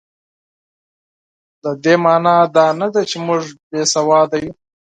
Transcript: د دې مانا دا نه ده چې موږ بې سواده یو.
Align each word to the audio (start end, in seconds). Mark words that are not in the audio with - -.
د 1.63 1.65
دې 1.83 1.95
مانا 2.03 2.35
دا 2.55 2.67
نه 2.79 2.87
ده 2.93 3.01
چې 3.09 3.17
موږ 3.27 3.41
بې 3.69 3.81
سواده 3.93 4.37
یو. 4.43 4.53